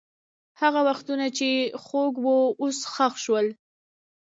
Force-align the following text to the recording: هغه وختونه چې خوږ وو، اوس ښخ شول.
هغه 0.61 0.79
وختونه 0.87 1.25
چې 1.37 1.49
خوږ 1.83 2.13
وو، 2.25 2.39
اوس 2.61 2.79
ښخ 2.93 3.13
شول. 3.23 3.47